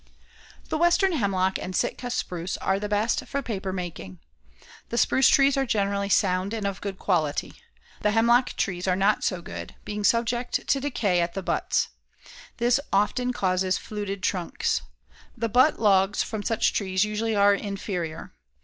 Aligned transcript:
The 0.69 0.79
western 0.79 1.11
hemlock 1.11 1.59
and 1.59 1.75
Sitka 1.75 2.09
spruce 2.09 2.57
are 2.57 2.79
the 2.79 2.89
best 2.89 3.23
for 3.27 3.43
paper 3.43 3.71
making. 3.71 4.17
The 4.89 4.97
spruce 4.97 5.29
trees 5.29 5.55
are 5.57 5.65
generally 5.67 6.09
sound 6.09 6.55
and 6.55 6.65
of 6.65 6.81
good 6.81 6.97
quality. 6.97 7.53
The 8.01 8.09
hemlock 8.09 8.55
trees 8.57 8.87
are 8.87 8.95
not 8.95 9.23
so 9.23 9.43
good, 9.43 9.75
being 9.85 10.03
subject 10.03 10.65
to 10.67 10.79
decay 10.79 11.21
at 11.21 11.35
the 11.35 11.43
butts. 11.43 11.89
This 12.57 12.79
often 12.91 13.31
causes 13.31 13.77
fluted 13.77 14.23
trunks. 14.23 14.81
The 15.37 15.49
butt 15.49 15.79
logs 15.79 16.23
from 16.23 16.41
such 16.41 16.73
trees 16.73 17.03
usually 17.03 17.35
are 17.35 17.53
inferior. 17.53 18.33